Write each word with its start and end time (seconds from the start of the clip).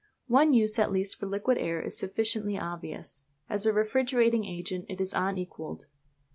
One 0.25 0.51
use 0.51 0.79
at 0.79 0.91
least 0.91 1.19
for 1.19 1.27
liquid 1.27 1.59
air 1.59 1.79
is 1.79 1.95
sufficiently 1.95 2.57
obvious. 2.57 3.25
As 3.47 3.67
a 3.67 3.71
refrigerating 3.71 4.45
agent 4.45 4.85
it 4.89 4.99
is 4.99 5.13
unequalled. 5.15 5.85